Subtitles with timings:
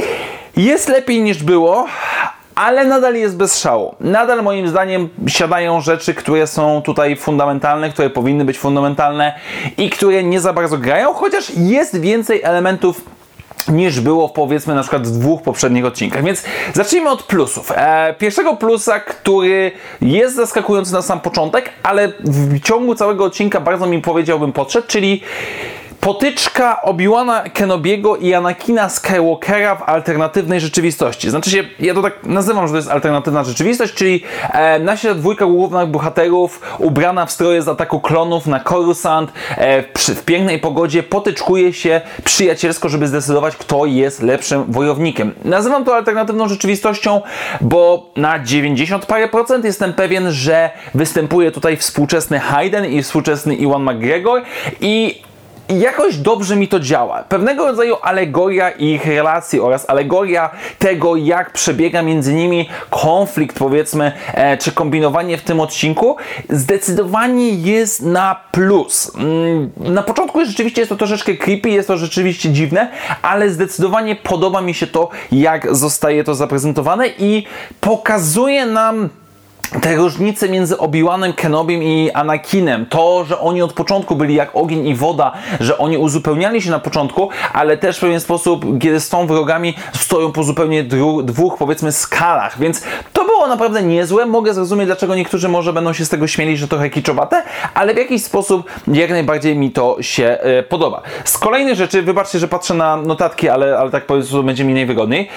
[0.57, 1.87] Jest lepiej niż było,
[2.55, 3.95] ale nadal jest bez szału.
[3.99, 9.33] Nadal moim zdaniem siadają rzeczy, które są tutaj fundamentalne, które powinny być fundamentalne
[9.77, 13.01] i które nie za bardzo grają, chociaż jest więcej elementów
[13.67, 16.23] niż było w powiedzmy na przykład w dwóch poprzednich odcinkach.
[16.23, 16.43] Więc
[16.73, 17.71] zacznijmy od plusów.
[17.75, 23.85] E, pierwszego plusa, który jest zaskakujący na sam początek, ale w ciągu całego odcinka bardzo
[23.85, 25.21] mi powiedziałbym podszedł, czyli
[25.99, 31.29] potyczka Obi-Wana Kenobiego i Anakina Skywalkera w alternatywnej rzeczywistości.
[31.29, 35.45] Znaczy się, ja to tak nazywam, że to jest alternatywna rzeczywistość, czyli e, nasza dwójka
[35.45, 41.03] głównych bohaterów ubrana w stroje z ataku klonów na Coruscant e, przy, w pięknej pogodzie
[41.03, 45.31] potyczkuje się przyjacielsko, żeby zdecydować, kto jest lepszym wojownikiem.
[45.45, 47.21] Nazywam to alternatywną rzeczywistością,
[47.61, 53.83] bo na 90 parę procent jestem pewien, że występuje tutaj współczesny Hayden i współczesny Iwan
[53.83, 54.41] McGregor
[54.81, 55.21] i
[55.69, 57.23] i jakoś dobrze mi to działa.
[57.23, 60.49] Pewnego rodzaju alegoria ich relacji oraz alegoria
[60.79, 66.15] tego, jak przebiega między nimi konflikt, powiedzmy, e, czy kombinowanie w tym odcinku,
[66.49, 69.11] zdecydowanie jest na plus.
[69.15, 72.91] Mm, na początku rzeczywiście jest to troszeczkę creepy, jest to rzeczywiście dziwne,
[73.21, 77.45] ale zdecydowanie podoba mi się to, jak zostaje to zaprezentowane i
[77.81, 79.09] pokazuje nam
[79.81, 84.87] te różnice między Obi-Wanem Kenobim i Anakinem, to, że oni od początku byli jak ogień
[84.87, 89.27] i woda, że oni uzupełniali się na początku, ale też w pewien sposób, kiedy są
[89.27, 90.83] wrogami, stoją po zupełnie
[91.23, 94.25] dwóch, powiedzmy, skalach, więc to było naprawdę niezłe.
[94.25, 97.43] Mogę zrozumieć, dlaczego niektórzy może będą się z tego śmieli, że trochę kiczowate,
[97.73, 101.01] ale w jakiś sposób jak najbardziej mi to się e, podoba.
[101.23, 105.29] Z kolejnych rzeczy, wybaczcie, że patrzę na notatki, ale, ale tak powiedzmy, będzie mi najwygodniej.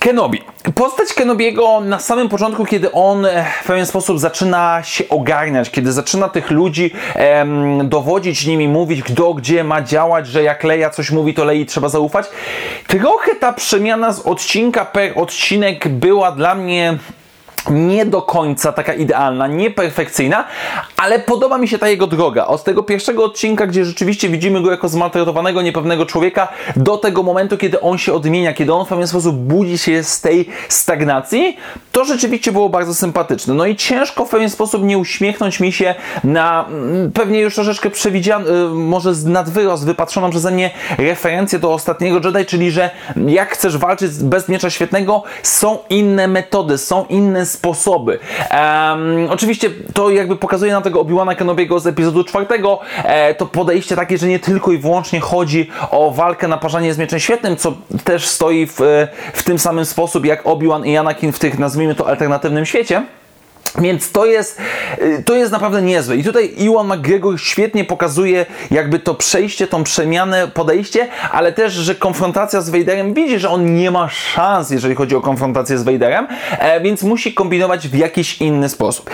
[0.00, 0.42] Kenobi.
[0.74, 5.92] Postać Kenobiego na samym początku, kiedy on e, w pewien sposób zaczyna się ogarniać, kiedy
[5.92, 11.10] zaczyna tych ludzi em, dowodzić nimi, mówić kto gdzie ma działać, że jak Leja coś
[11.10, 12.26] mówi, to Lei trzeba zaufać.
[12.86, 16.98] Trochę ta przemiana z odcinka per odcinek była dla mnie
[17.70, 20.44] nie do końca taka idealna, nieperfekcyjna,
[21.00, 22.46] ale podoba mi się ta jego droga.
[22.46, 27.58] Od tego pierwszego odcinka, gdzie rzeczywiście widzimy go jako zmaltretowanego, niepewnego człowieka, do tego momentu,
[27.58, 31.56] kiedy on się odmienia, kiedy on w pewien sposób budzi się z tej stagnacji,
[31.92, 33.54] to rzeczywiście było bardzo sympatyczne.
[33.54, 35.94] No i ciężko w pewien sposób nie uśmiechnąć mi się
[36.24, 41.72] na mm, pewnie już troszeczkę przewidzianą, y, może z nadwyrost wypatrzoną przeze mnie referencję do
[41.72, 42.90] ostatniego Jedi, czyli że
[43.26, 48.18] jak chcesz walczyć bez miecza świetnego, są inne metody, są inne sposoby.
[48.50, 53.96] Um, oczywiście to jakby pokazuje nam tego Obi-Wana Kenobiego z epizodu czwartego, e, to podejście
[53.96, 57.74] takie, że nie tylko i wyłącznie chodzi o walkę na parzanie z mieczem świetnym, co
[58.04, 58.78] też stoi w,
[59.32, 63.02] w tym samym sposób jak Obi-Wan i Anakin w tych, nazwijmy to, alternatywnym świecie.
[63.78, 64.60] Więc to jest,
[65.02, 66.16] y, to jest naprawdę niezłe.
[66.16, 71.94] I tutaj Iwan McGregor świetnie pokazuje jakby to przejście, tą przemianę, podejście, ale też, że
[71.94, 76.26] konfrontacja z Vaderem widzi, że on nie ma szans, jeżeli chodzi o konfrontację z Vaderem,
[76.50, 79.10] e, więc musi kombinować w jakiś inny sposób.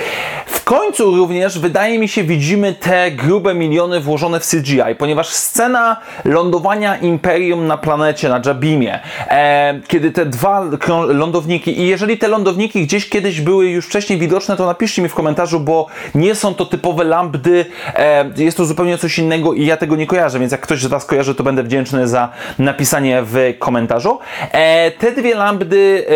[0.67, 6.97] Końcu również, wydaje mi się, widzimy te grube miliony włożone w CGI, ponieważ scena lądowania
[6.97, 10.65] Imperium na planecie, na Jabimie, e, kiedy te dwa
[11.09, 15.15] lądowniki i jeżeli te lądowniki gdzieś kiedyś były już wcześniej widoczne, to napiszcie mi w
[15.15, 17.65] komentarzu, bo nie są to typowe lambdy,
[17.95, 20.87] e, jest to zupełnie coś innego i ja tego nie kojarzę, więc jak ktoś z
[20.87, 22.29] Was kojarzy, to będę wdzięczny za
[22.59, 24.19] napisanie w komentarzu.
[24.53, 26.07] E, te dwie lambdy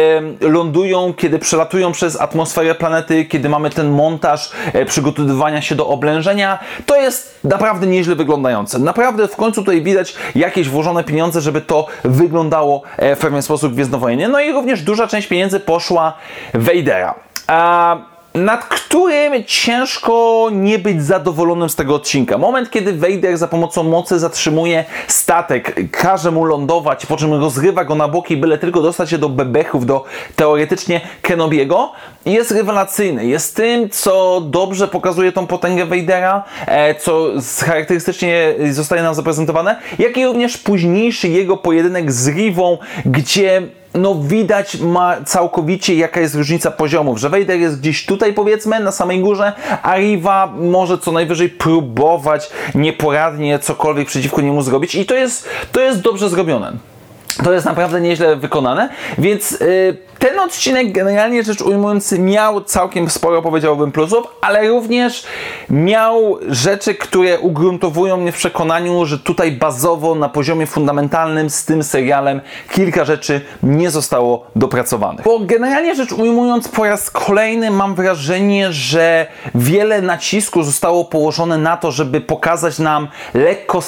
[0.40, 4.39] lądują, kiedy przelatują przez atmosferę planety, kiedy mamy ten montaż
[4.72, 8.78] e, przygotowywania się do oblężenia, to jest naprawdę nieźle wyglądające.
[8.78, 13.74] Naprawdę w końcu tutaj widać jakieś włożone pieniądze, żeby to wyglądało e, w pewien sposób
[13.74, 14.28] gwiezdnowojennie.
[14.28, 16.12] No i również duża część pieniędzy poszła
[16.54, 17.14] Vadera.
[17.46, 17.96] A
[18.34, 22.38] nad którym ciężko nie być zadowolonym z tego odcinka.
[22.38, 27.94] Moment, kiedy Vader za pomocą mocy zatrzymuje statek, każe mu lądować, po czym rozrywa go
[27.94, 30.04] na boki, byle tylko dostać się do bebechów, do
[30.36, 31.92] teoretycznie Kenobiego,
[32.26, 33.26] jest rewelacyjny.
[33.26, 37.28] Jest tym, co dobrze pokazuje tą potęgę Vadera, e, co
[37.66, 43.62] charakterystycznie zostaje nam zaprezentowane, jak i również późniejszy jego pojedynek z Rivą, gdzie
[43.94, 48.92] no widać ma całkowicie jaka jest różnica poziomów, że Vader jest gdzieś tutaj powiedzmy na
[48.92, 49.52] samej górze,
[49.82, 55.80] a Riva może co najwyżej próbować nieporadnie cokolwiek przeciwko niemu zrobić i to jest, to
[55.80, 56.89] jest dobrze zrobione.
[57.36, 58.88] To jest naprawdę nieźle wykonane,
[59.18, 65.24] więc yy, ten odcinek generalnie rzecz ujmując miał całkiem sporo powiedziałbym plusów, ale również
[65.70, 71.82] miał rzeczy, które ugruntowują mnie w przekonaniu, że tutaj bazowo na poziomie fundamentalnym z tym
[71.82, 72.40] serialem
[72.72, 75.24] kilka rzeczy nie zostało dopracowanych.
[75.24, 81.76] Bo generalnie rzecz ujmując po raz kolejny mam wrażenie, że wiele nacisku zostało położone na
[81.76, 83.80] to, żeby pokazać nam lekko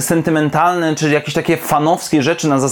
[0.00, 2.69] sentymentalne, czy jakieś takie fanowskie rzeczy na zasadzie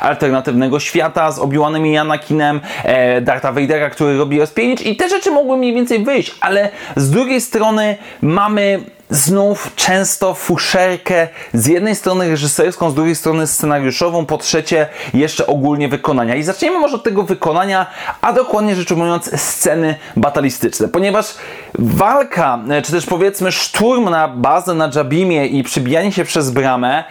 [0.00, 5.08] alternatywnego świata z Obi-Wanem i Anakin Anakinem, e, Darta Vadera, który robi rozpięć i te
[5.08, 11.96] rzeczy mogły mniej więcej wyjść, ale z drugiej strony mamy znów często fuszerkę z jednej
[11.96, 16.34] strony reżyserską, z drugiej strony scenariuszową, po trzecie jeszcze ogólnie wykonania.
[16.34, 17.86] I zacznijmy może od tego wykonania,
[18.20, 21.34] a dokładnie rzecz ujmując sceny batalistyczne, ponieważ
[21.78, 27.04] walka, e, czy też powiedzmy szturm na bazę na Jabimie i przybijanie się przez bramę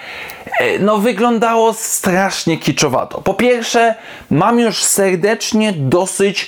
[0.80, 3.22] no wyglądało strasznie kiczowato.
[3.22, 3.96] Po pierwsze,
[4.30, 6.48] mam już serdecznie dosyć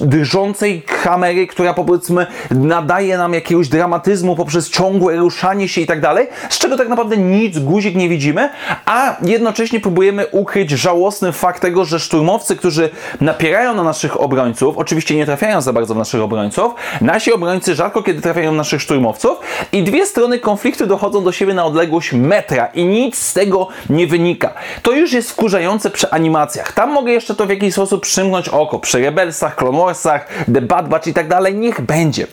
[0.00, 6.26] drżącej kamery, która powiedzmy nadaje nam jakiegoś dramatyzmu poprzez ciągłe ruszanie się i tak dalej,
[6.50, 8.50] z czego tak naprawdę nic guzik nie widzimy,
[8.86, 12.90] a jednocześnie próbujemy ukryć żałosny fakt tego, że szturmowcy, którzy
[13.20, 18.02] napierają na naszych obrońców, oczywiście nie trafiają za bardzo w naszych obrońców, nasi obrońcy rzadko
[18.02, 19.38] kiedy trafiają w naszych szturmowców
[19.72, 24.06] i dwie strony konfliktu dochodzą do siebie na odległość metra i nic z tego nie
[24.06, 24.54] wynika.
[24.82, 26.72] To już jest wkurzające przy animacjach.
[26.72, 28.78] Tam mogę jeszcze to w jakiś sposób przymknąć oko.
[28.78, 32.26] Przy Rebelsach, Clone Warsach, The Bad Batch i tak dalej, niech będzie.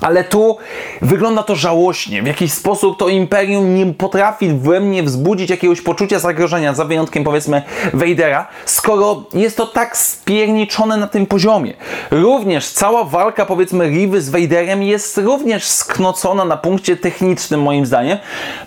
[0.00, 0.56] Ale tu
[1.02, 2.22] wygląda to żałośnie.
[2.22, 7.24] W jakiś sposób to imperium nie potrafi we mnie wzbudzić jakiegoś poczucia zagrożenia, za wyjątkiem
[7.24, 7.62] powiedzmy
[7.92, 11.74] Vadera, skoro jest to tak spierniczone na tym poziomie.
[12.10, 18.18] Również cała walka powiedzmy Rivy z Vaderem jest również sknocona na punkcie technicznym moim zdaniem,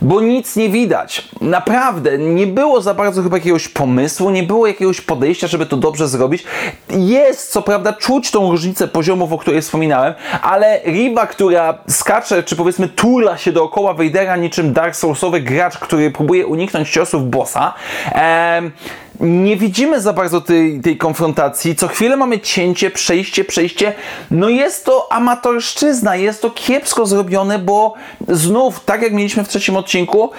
[0.01, 1.27] bo nic nie widać.
[1.41, 6.07] Naprawdę, nie było za bardzo chyba jakiegoś pomysłu, nie było jakiegoś podejścia, żeby to dobrze
[6.07, 6.43] zrobić.
[6.89, 12.55] Jest co prawda czuć tą różnicę poziomów, o której wspominałem, ale Riva która skacze, czy
[12.55, 17.73] powiedzmy tula się dookoła Vadera niczym Dark Soulsowy gracz, który próbuje uniknąć ciosów bossa.
[18.11, 18.71] Ehm,
[19.19, 21.75] nie widzimy za bardzo tej, tej konfrontacji.
[21.75, 23.93] Co chwilę mamy cięcie, przejście, przejście.
[24.31, 27.93] No jest to amatorszczyzna, jest to kiepsko zrobione, bo
[28.27, 30.31] znów, tak jak mieliśmy w trzecim odcinku,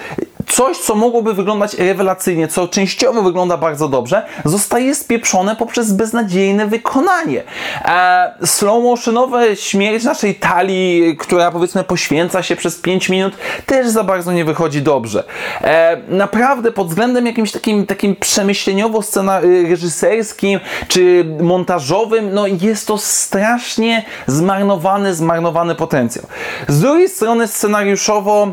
[0.47, 7.43] coś, co mogłoby wyglądać rewelacyjnie, co częściowo wygląda bardzo dobrze, zostaje spieprzone poprzez beznadziejne wykonanie.
[7.85, 13.33] E, slow motionowe śmierć naszej talii, która powiedzmy poświęca się przez 5 minut,
[13.65, 15.23] też za bardzo nie wychodzi dobrze.
[15.61, 22.87] E, naprawdę pod względem jakimś takim, takim przemyśleniowo scena y, reżyserskim czy montażowym, no jest
[22.87, 26.25] to strasznie zmarnowany, zmarnowany potencjał.
[26.67, 28.47] Z drugiej strony scenariuszowo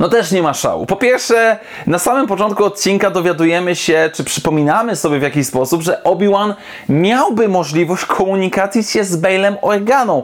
[0.00, 0.86] no też nie ma szału.
[0.86, 6.02] Po pierwsze, na samym początku odcinka dowiadujemy się, czy przypominamy sobie w jakiś sposób, że
[6.04, 6.54] Obi-Wan
[6.88, 10.22] miałby możliwość komunikacji się z Bailem Organą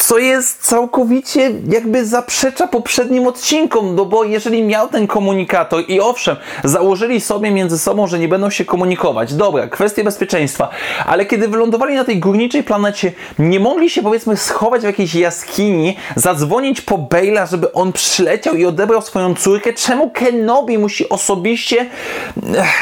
[0.00, 6.36] co jest całkowicie jakby zaprzecza poprzednim odcinkom, no bo jeżeli miał ten komunikator i owszem,
[6.64, 10.68] założyli sobie między sobą, że nie będą się komunikować, dobra, kwestie bezpieczeństwa,
[11.06, 15.96] ale kiedy wylądowali na tej górniczej planecie, nie mogli się powiedzmy schować w jakiejś jaskini,
[16.16, 21.86] zadzwonić po Bale'a, żeby on przyleciał i odebrał swoją córkę, czemu Kenobi musi osobiście...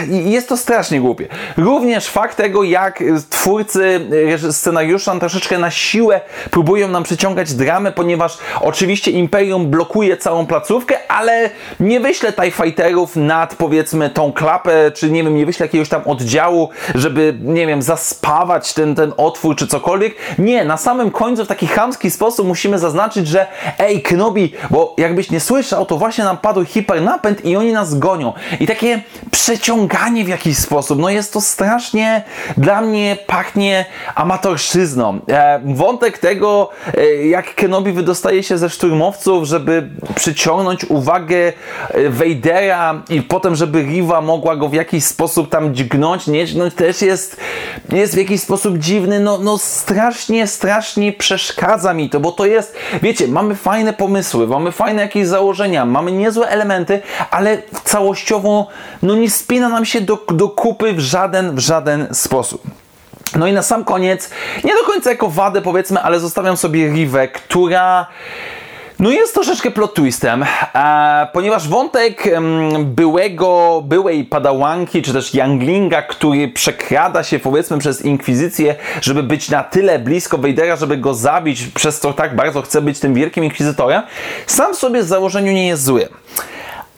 [0.09, 1.29] Jest to strasznie głupie.
[1.57, 4.01] Również fakt tego, jak twórcy
[4.51, 6.21] scenariusza troszeczkę na siłę
[6.51, 11.51] próbują nam przyciągać dramę, ponieważ oczywiście Imperium blokuje całą placówkę, ale
[11.81, 16.03] nie wyśle TIE Fighterów nad powiedzmy tą klapę, czy nie wiem, nie wyśle jakiegoś tam
[16.05, 20.15] oddziału, żeby, nie wiem, zaspawać ten, ten otwór, czy cokolwiek.
[20.39, 23.47] Nie, na samym końcu w taki chamski sposób musimy zaznaczyć, że
[23.79, 28.33] ej, Knobi, bo jakbyś nie słyszał, to właśnie nam padł hipernapęd i oni nas gonią.
[28.61, 32.23] I takie przeciąganie w jakiś sposób, no jest to strasznie
[32.57, 35.21] dla mnie pachnie amatorszyzną.
[35.29, 36.71] E, wątek tego,
[37.07, 41.53] jak Kenobi wydostaje się ze szturmowców, żeby przyciągnąć uwagę
[41.91, 46.75] e, Vadera i potem, żeby Riva mogła go w jakiś sposób tam dźgnąć, nie dźgnąć,
[46.75, 47.37] też jest,
[47.93, 52.77] jest w jakiś sposób dziwny, no, no strasznie, strasznie przeszkadza mi to, bo to jest,
[53.03, 57.01] wiecie, mamy fajne pomysły, mamy fajne jakieś założenia, mamy niezłe elementy,
[57.31, 58.67] ale całościowo,
[59.03, 62.88] no nie spina nam się do, do kupy w żaden, w żaden sposób.
[63.37, 64.31] No i na sam koniec,
[64.65, 68.07] nie do końca jako wadę powiedzmy, ale zostawiam sobie Rivę, która
[68.99, 70.45] no jest troszeczkę plot twistem,
[70.75, 72.25] e, ponieważ wątek
[72.81, 79.65] byłego, byłej padałanki, czy też younglinga, który przekrada się powiedzmy przez Inkwizycję, żeby być na
[79.65, 84.03] tyle blisko Vadera, żeby go zabić, przez co tak bardzo chce być tym wielkim Inkwizytorem,
[84.47, 86.09] sam w sobie z założeniu nie jest zły.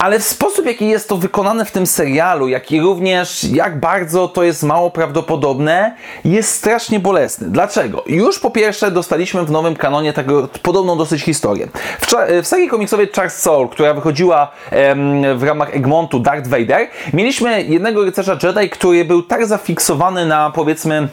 [0.00, 4.42] Ale sposób, jaki jest to wykonane w tym serialu, jak i również jak bardzo to
[4.42, 7.48] jest mało prawdopodobne, jest strasznie bolesny.
[7.50, 8.04] Dlaczego?
[8.06, 11.68] Już po pierwsze dostaliśmy w nowym kanonie taką podobną dosyć historię.
[12.00, 12.06] W,
[12.42, 18.04] w serii komiksowej Charles Soul, która wychodziła em, w ramach Egmontu Darth Vader, mieliśmy jednego
[18.04, 21.08] rycerza Jedi, który był tak zafiksowany na powiedzmy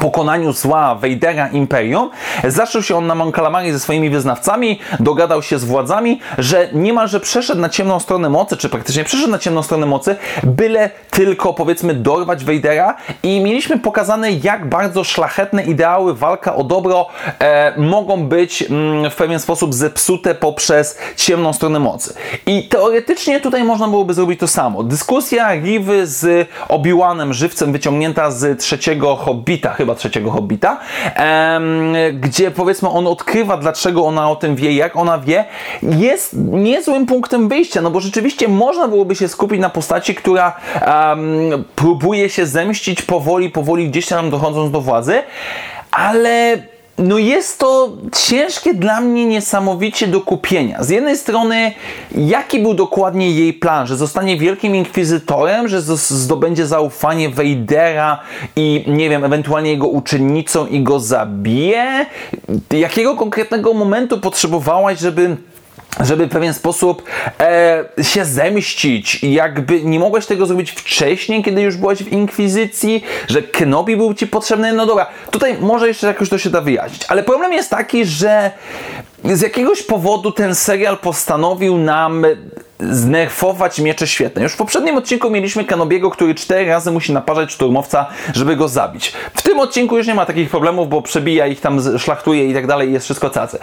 [0.00, 2.10] pokonaniu zła Vadera Imperium,
[2.44, 7.20] zaczął się on na Mon Calamari ze swoimi wyznawcami, dogadał się z władzami, że niemalże
[7.20, 11.94] przeszedł na ciemną stronę mocy, czy praktycznie przeszedł na ciemną stronę mocy, byle tylko powiedzmy
[11.94, 17.06] dorwać Vadera i mieliśmy pokazane jak bardzo szlachetne ideały, walka o dobro
[17.38, 22.14] e, mogą być mm, w pewien sposób zepsute poprzez ciemną stronę mocy.
[22.46, 24.82] I teoretycznie tutaj można byłoby zrobić to samo.
[24.82, 30.80] Dyskusja Riwy z Obi-Wanem, żywcem wyciągnięta z trzeciego Hobbita, chyba trzeciego Hobbita,
[32.12, 35.44] gdzie powiedzmy on odkrywa, dlaczego ona o tym wie, jak ona wie,
[35.82, 40.56] jest niezłym punktem wyjścia, no bo rzeczywiście można byłoby się skupić na postaci, która
[41.76, 45.22] próbuje się zemścić powoli, powoli gdzieś tam dochodząc do władzy,
[45.90, 46.62] ale
[46.98, 50.82] no jest to ciężkie dla mnie niesamowicie do kupienia.
[50.82, 51.72] Z jednej strony,
[52.16, 58.20] jaki był dokładnie jej plan, że zostanie wielkim inkwizytorem, że zdobędzie zaufanie Vadera
[58.56, 62.06] i nie wiem, ewentualnie jego uczennicą i go zabije?
[62.70, 65.36] Jakiego konkretnego momentu potrzebowałaś, żeby
[66.00, 67.02] żeby w pewien sposób
[67.40, 69.22] e, się zemścić.
[69.22, 74.26] Jakby nie mogłeś tego zrobić wcześniej, kiedy już byłeś w Inkwizycji, że Kenobi był ci
[74.26, 74.72] potrzebny.
[74.72, 77.04] No dobra, tutaj może jeszcze jakoś to się da wyjaśnić.
[77.08, 78.50] Ale problem jest taki, że
[79.24, 82.26] z jakiegoś powodu ten serial postanowił nam
[82.80, 84.42] znerfować miecze świetne.
[84.42, 89.12] Już w poprzednim odcinku mieliśmy Kenobiego, który cztery razy musi naparzać szturmowca, żeby go zabić.
[89.34, 92.66] W tym odcinku już nie ma takich problemów, bo przebija ich tam, szlachtuje i tak
[92.66, 93.58] dalej, jest wszystko cacy.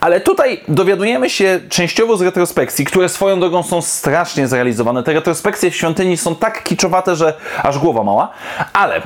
[0.00, 5.02] Ale tutaj dowiadujemy się częściowo z retrospekcji, które swoją drogą są strasznie zrealizowane.
[5.02, 8.30] Te retrospekcje w świątyni są tak kiczowate, że aż głowa mała.
[8.72, 9.02] Ale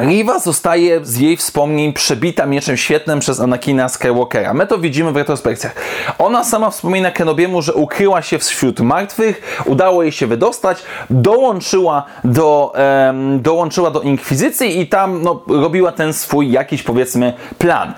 [0.00, 4.54] Riva zostaje z jej wspomnień przebita mieczem świetnym przez Anakina Skywalkera.
[4.54, 5.74] My to widzimy w retrospekcjach.
[6.18, 12.72] Ona sama wspomina Kenobiemu, że ukryła się wśród martwych, udało jej się wydostać, dołączyła do,
[13.06, 17.94] um, dołączyła do Inkwizycji i tam no, robiła ten swój jakiś powiedzmy plan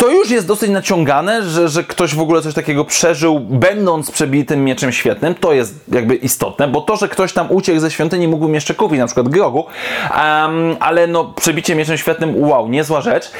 [0.00, 4.64] to już jest dosyć naciągane, że, że ktoś w ogóle coś takiego przeżył, będąc przebitym
[4.64, 5.34] mieczem świetnym.
[5.34, 8.98] To jest jakby istotne, bo to, że ktoś tam uciekł ze świątyni, mógłbym jeszcze kupić,
[8.98, 13.30] na przykład grogu, um, ale no, przebicie mieczem świetnym, wow, niezła rzecz.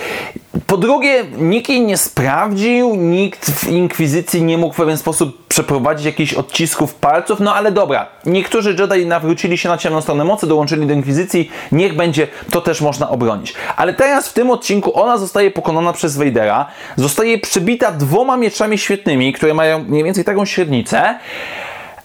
[0.67, 6.07] Po drugie, nikt jej nie sprawdził, nikt w Inkwizycji nie mógł w pewien sposób przeprowadzić
[6.07, 10.87] jakichś odcisków palców, no ale dobra, niektórzy Jedi nawrócili się na ciemną stronę mocy, dołączyli
[10.87, 13.55] do Inkwizycji, niech będzie, to też można obronić.
[13.77, 16.67] Ale teraz w tym odcinku ona zostaje pokonana przez Vadera,
[16.97, 21.19] zostaje przybita dwoma mieczami świetnymi, które mają mniej więcej taką średnicę.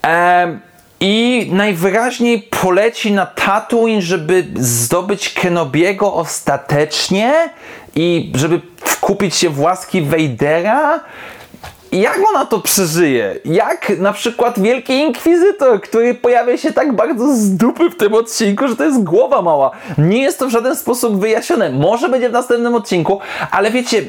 [0.02, 0.60] Ehm,
[1.00, 7.50] i najwyraźniej poleci na Tatooine, żeby zdobyć Kenobiego ostatecznie
[7.96, 11.00] i żeby wkupić się w łaski Vadera
[11.96, 13.36] jak ona to przeżyje?
[13.46, 18.68] Jak na przykład Wielki Inkwizytor, który pojawia się tak bardzo z dupy w tym odcinku,
[18.68, 19.72] że to jest głowa mała.
[19.98, 21.72] Nie jest to w żaden sposób wyjaśnione.
[21.72, 23.20] Może będzie w następnym odcinku,
[23.52, 24.02] ale wiecie,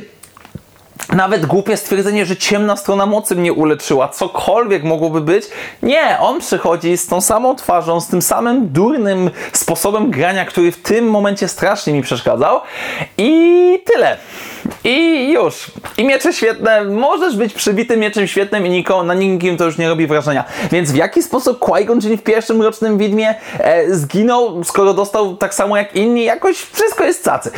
[1.12, 5.44] nawet głupie stwierdzenie, że ciemna strona mocy mnie uleczyła, cokolwiek mogłoby być.
[5.82, 10.82] Nie, on przychodzi z tą samą twarzą, z tym samym durnym sposobem grania, który w
[10.82, 12.60] tym momencie strasznie mi przeszkadzał.
[13.18, 14.16] I tyle.
[14.84, 15.70] I już.
[15.98, 16.84] I miecze świetne.
[16.84, 20.44] Możesz być przybitym mieczem świetnym i niko, na nikim to już nie robi wrażenia.
[20.72, 25.76] Więc w jaki sposób Qui-Gon w pierwszym rocznym widmie e, zginął, skoro dostał tak samo
[25.76, 26.24] jak inni?
[26.24, 27.50] Jakoś wszystko jest cacy.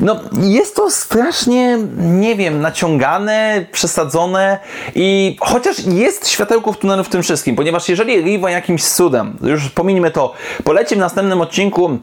[0.00, 2.60] No, jest to strasznie, nie wiem,
[2.94, 4.58] naciągane, przesadzone
[4.94, 9.70] i chociaż jest światełko w tunelu w tym wszystkim, ponieważ jeżeli Riva jakimś cudem, już
[9.70, 10.32] pominijmy to,
[10.64, 11.98] poleci w następnym odcinku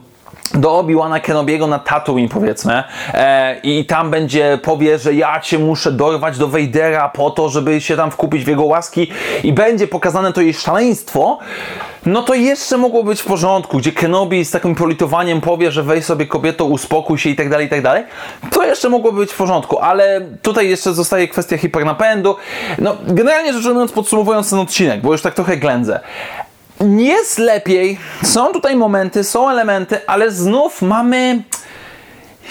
[0.54, 2.84] do Obi-Wana Kenobiego na Tatooine powiedzmy.
[3.14, 7.82] E, i tam będzie powie, że ja cię muszę dorwać do Vadera po to, żeby
[7.82, 9.12] się tam wkupić w jego łaski
[9.44, 11.40] i będzie pokazane to jej szaleństwo,
[12.06, 16.06] no to jeszcze mogło być w porządku, gdzie Kenobi z takim politowaniem powie, że weź
[16.06, 18.04] sobie kobieto, uspokój się i tak dalej, i tak dalej,
[18.52, 22.36] to jeszcze mogło być w porządku, ale tutaj jeszcze zostaje kwestia hipernapędu.
[22.78, 26.00] No, generalnie rzecz ujmując, podsumowując ten odcinek, bo już tak trochę ględzę,
[26.90, 27.98] jest lepiej.
[28.24, 31.44] Są tutaj momenty, są elementy, ale znów mamy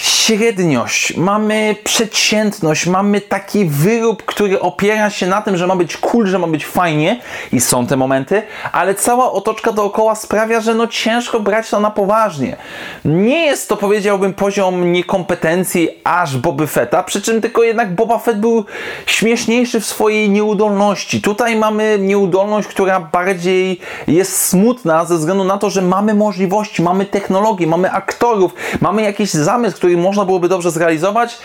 [0.01, 6.27] średniość, mamy przeciętność, mamy taki wyrób, który opiera się na tym, że ma być cool,
[6.27, 7.21] że ma być fajnie
[7.53, 8.43] i są te momenty,
[8.73, 12.57] ale cała otoczka dookoła sprawia, że no ciężko brać to na poważnie.
[13.05, 18.41] Nie jest to powiedziałbym poziom niekompetencji aż Boba Fetta, przy czym tylko jednak Boba Fett
[18.41, 18.65] był
[19.07, 21.23] śmieszniejszy w swojej nieudolności.
[21.23, 27.07] Tutaj mamy nieudolność, która bardziej jest smutna ze względu na to, że mamy możliwości, mamy
[27.07, 31.39] technologię, mamy aktorów, mamy jakiś zamysł, który można byłoby dobrze zrealizować,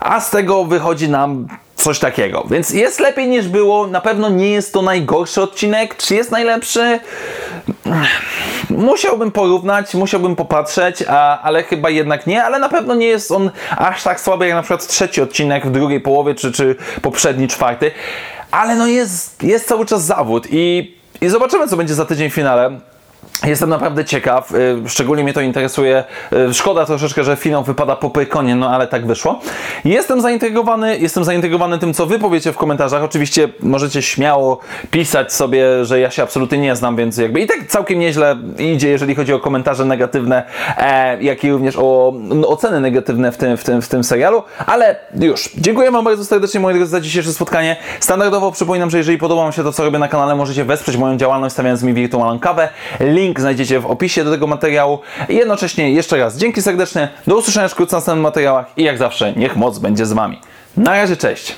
[0.00, 1.48] a z tego wychodzi nam
[1.82, 2.44] coś takiego.
[2.50, 3.86] Więc jest lepiej niż było.
[3.86, 5.96] Na pewno nie jest to najgorszy odcinek.
[5.96, 7.00] Czy jest najlepszy?
[8.70, 12.44] Musiałbym porównać, musiałbym popatrzeć, a, ale chyba jednak nie.
[12.44, 15.70] Ale na pewno nie jest on aż tak słaby jak na przykład trzeci odcinek w
[15.70, 17.90] drugiej połowie, czy, czy poprzedni czwarty.
[18.50, 22.34] Ale no jest, jest cały czas zawód i, i zobaczymy, co będzie za tydzień w
[22.34, 22.80] finale.
[23.46, 26.04] Jestem naprawdę ciekaw, y, szczególnie mnie to interesuje.
[26.50, 29.40] Y, szkoda troszeczkę, że finał wypada po Pykonie, no ale tak wyszło.
[29.84, 33.02] Jestem zaintrygowany, jestem zaintrygowany tym, co wy powiecie w komentarzach.
[33.02, 34.58] Oczywiście możecie śmiało
[34.90, 38.88] pisać sobie, że ja się absolutnie nie znam, więc jakby i tak całkiem nieźle idzie,
[38.88, 40.42] jeżeli chodzi o komentarze negatywne,
[40.76, 44.42] e, jak i również o no, oceny negatywne w tym, w, tym, w tym serialu.
[44.66, 47.76] Ale już, dziękuję wam bardzo serdecznie, moi drodzy, za dzisiejsze spotkanie.
[48.00, 51.16] Standardowo przypominam, że jeżeli podoba wam się to, co robię na kanale, możecie wesprzeć moją
[51.16, 52.68] działalność, stawiając mi wirtualną kawę.
[53.00, 54.98] Link Link znajdziecie w opisie do tego materiału.
[55.28, 59.32] I jednocześnie jeszcze raz dzięki serdeczne, do usłyszenia wkrótce w następnych materiałach i jak zawsze
[59.32, 60.40] niech moc będzie z Wami.
[60.76, 61.56] Na razie, cześć!